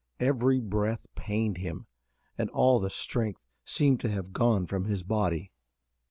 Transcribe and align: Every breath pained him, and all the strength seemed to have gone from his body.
Every 0.19 0.59
breath 0.59 1.05
pained 1.13 1.59
him, 1.59 1.85
and 2.35 2.49
all 2.49 2.79
the 2.79 2.89
strength 2.89 3.45
seemed 3.65 3.99
to 3.99 4.09
have 4.09 4.33
gone 4.33 4.65
from 4.65 4.85
his 4.85 5.03
body. 5.03 5.51